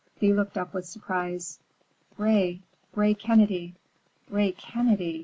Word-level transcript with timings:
Thea 0.17 0.33
looked 0.33 0.57
up 0.57 0.73
with 0.73 0.87
surprise. 0.87 1.59
"Ray, 2.17 2.63
Ray 2.95 3.13
Kennedy." 3.13 3.75
"Ray 4.31 4.51
Kennedy!" 4.51 5.19